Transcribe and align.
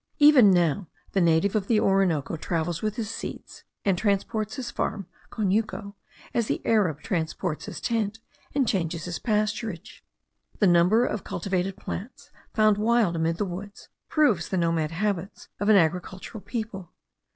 Even 0.17 0.49
now 0.49 0.87
the 1.11 1.21
native 1.21 1.55
of 1.55 1.67
the 1.67 1.79
Orinoco 1.79 2.35
travels 2.35 2.81
with 2.81 2.95
his 2.95 3.07
seeds; 3.11 3.63
and 3.85 3.95
transports 3.99 4.55
his 4.55 4.71
farm 4.71 5.05
(conuco) 5.31 5.93
as 6.33 6.47
the 6.47 6.59
Arab 6.65 7.01
transports 7.01 7.65
his 7.67 7.79
tent, 7.79 8.17
and 8.55 8.67
changes 8.67 9.05
his 9.05 9.19
pasturage. 9.19 10.01
The 10.57 10.65
number 10.65 11.05
of 11.05 11.23
cultivated 11.23 11.77
plants 11.77 12.31
found 12.51 12.79
wild 12.79 13.15
amid 13.15 13.37
the 13.37 13.45
woods, 13.45 13.89
proves 14.09 14.49
the 14.49 14.57
nomad 14.57 14.89
habits 14.89 15.49
of 15.59 15.69
an 15.69 15.75
agricultural 15.75 16.41
people. 16.41 16.93